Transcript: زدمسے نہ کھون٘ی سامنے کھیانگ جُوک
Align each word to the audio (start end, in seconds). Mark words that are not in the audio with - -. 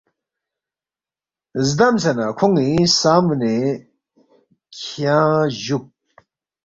زدمسے 1.67 2.11
نہ 2.17 2.25
کھون٘ی 2.37 2.69
سامنے 2.99 3.55
کھیانگ 4.75 5.45
جُوک 5.63 5.85